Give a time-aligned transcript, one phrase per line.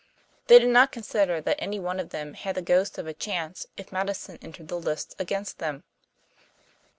[0.47, 3.67] They did not consider that any one of them had the ghost of a chance
[3.77, 5.83] if Madison entered the lists against them.